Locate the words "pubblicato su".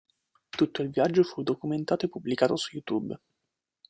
2.09-2.69